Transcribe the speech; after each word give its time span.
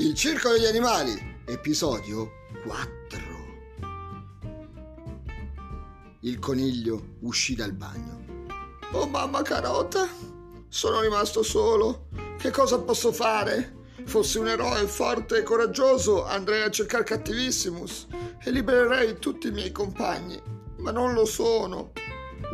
Il 0.00 0.14
circo 0.14 0.48
degli 0.48 0.64
animali, 0.64 1.12
episodio 1.44 2.30
4. 2.64 3.18
Il 6.20 6.38
coniglio 6.38 7.16
uscì 7.20 7.54
dal 7.54 7.74
bagno. 7.74 8.46
Oh 8.92 9.06
mamma 9.06 9.42
carota, 9.42 10.08
sono 10.68 11.02
rimasto 11.02 11.42
solo. 11.42 12.06
Che 12.38 12.50
cosa 12.50 12.78
posso 12.78 13.12
fare? 13.12 13.74
Fossi 14.06 14.38
un 14.38 14.48
eroe 14.48 14.86
forte 14.86 15.36
e 15.36 15.42
coraggioso, 15.42 16.24
andrei 16.24 16.62
a 16.62 16.70
cercare 16.70 17.04
Cattivissimus 17.04 18.06
e 18.42 18.50
libererei 18.50 19.18
tutti 19.18 19.48
i 19.48 19.52
miei 19.52 19.70
compagni. 19.70 20.40
Ma 20.78 20.92
non 20.92 21.12
lo 21.12 21.26
sono. 21.26 21.92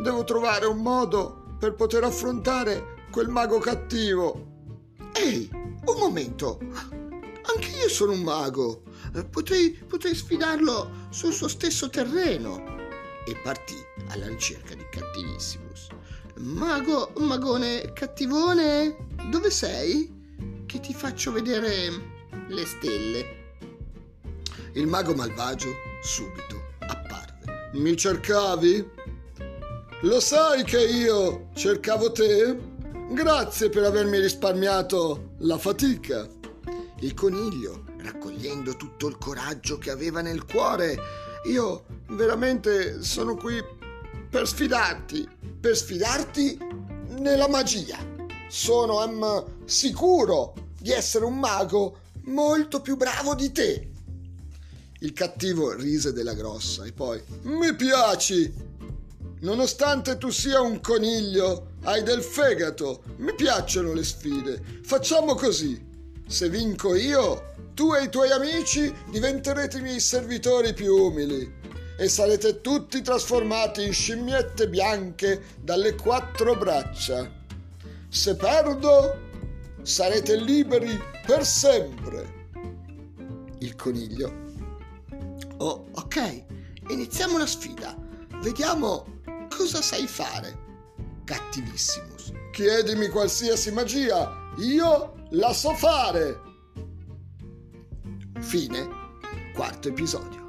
Devo 0.03 0.25
trovare 0.25 0.65
un 0.65 0.81
modo 0.81 1.55
per 1.57 1.75
poter 1.75 2.03
affrontare 2.03 3.05
quel 3.09 3.29
mago 3.29 3.59
cattivo. 3.59 4.95
Ehi, 5.13 5.49
un 5.53 5.97
momento. 5.97 6.96
Anche 7.57 7.75
io 7.75 7.89
sono 7.89 8.11
un 8.11 8.21
mago. 8.21 8.83
Potrei, 9.31 9.71
potrei 9.71 10.13
sfidarlo 10.13 11.07
sul 11.09 11.33
suo 11.33 11.47
stesso 11.47 11.89
terreno. 11.89 12.63
E 13.25 13.35
partì 13.41 13.73
alla 14.09 14.27
ricerca 14.27 14.75
di 14.75 14.85
Cattivissimus. 14.91 15.87
Mago, 16.35 17.13
magone 17.17 17.93
cattivone, 17.93 19.07
dove 19.31 19.49
sei? 19.49 20.35
Che 20.67 20.79
ti 20.79 20.93
faccio 20.93 21.31
vedere 21.31 21.89
le 22.47 22.65
stelle. 22.67 23.55
Il 24.73 24.85
mago 24.85 25.15
malvagio 25.15 25.73
subito 26.03 26.61
apparve. 26.77 27.71
Mi 27.73 27.97
cercavi? 27.97 28.87
Lo 30.01 30.19
sai 30.19 30.63
che 30.63 30.85
io 30.85 31.49
cercavo 31.55 32.11
te? 32.11 32.55
Grazie 33.13 33.69
per 33.69 33.85
avermi 33.85 34.19
risparmiato 34.19 35.31
la 35.39 35.57
fatica. 35.57 36.35
Il 36.99 37.13
coniglio, 37.13 37.83
raccogliendo 37.99 38.75
tutto 38.75 39.07
il 39.07 39.17
coraggio 39.19 39.77
che 39.77 39.91
aveva 39.91 40.21
nel 40.21 40.45
cuore, 40.45 40.97
io 41.45 41.85
veramente 42.09 43.03
sono 43.03 43.35
qui 43.35 43.63
per 44.29 44.47
sfidarti, 44.47 45.27
per 45.59 45.77
sfidarti 45.77 46.57
nella 47.19 47.47
magia. 47.47 47.97
Sono 48.49 48.99
am, 48.99 49.45
sicuro 49.65 50.53
di 50.79 50.91
essere 50.91 51.25
un 51.25 51.37
mago 51.37 51.99
molto 52.25 52.81
più 52.81 52.97
bravo 52.97 53.35
di 53.35 53.51
te. 53.51 53.89
Il 54.99 55.13
cattivo 55.13 55.73
rise 55.73 56.13
della 56.13 56.33
grossa 56.33 56.83
e 56.83 56.93
poi 56.93 57.21
mi 57.43 57.75
piaci. 57.75 58.65
Nonostante 59.41 60.17
tu 60.17 60.31
sia 60.31 60.61
un 60.61 60.81
coniglio, 60.81 61.73
hai 61.83 62.01
del 62.01 62.23
fegato. 62.23 63.03
Mi 63.17 63.35
piacciono 63.35 63.93
le 63.93 64.03
sfide. 64.03 64.63
Facciamo 64.81 65.35
così. 65.35 65.86
Se 66.27 66.49
vinco 66.49 66.93
io, 66.93 67.53
tu 67.73 67.93
e 67.93 68.03
i 68.03 68.09
tuoi 68.09 68.31
amici 68.31 68.93
diventerete 69.09 69.77
i 69.77 69.81
miei 69.81 70.01
servitori 70.01 70.73
più 70.73 70.93
umili 70.93 71.49
e 71.97 72.09
sarete 72.09 72.59
tutti 72.59 73.01
trasformati 73.01 73.85
in 73.85 73.93
scimmiette 73.93 74.67
bianche 74.67 75.41
dalle 75.61 75.95
quattro 75.95 76.55
braccia. 76.57 77.31
Se 78.09 78.35
perdo, 78.35 79.17
sarete 79.83 80.35
liberi 80.35 80.99
per 81.25 81.45
sempre. 81.45 82.49
Il 83.59 83.75
coniglio. 83.75 84.45
Oh, 85.57 85.87
ok, 85.93 86.43
iniziamo 86.89 87.37
la 87.37 87.47
sfida. 87.47 87.95
Vediamo 88.41 89.21
cosa 89.55 89.81
sai 89.81 90.07
fare. 90.07 90.65
Cattivissimus. 91.23 92.31
Chiedimi 92.51 93.07
qualsiasi 93.07 93.71
magia, 93.71 94.46
io 94.57 95.13
la 95.31 95.53
so 95.53 95.73
fare. 95.73 96.41
Fine, 98.39 98.87
quarto 99.53 99.89
episodio. 99.89 100.46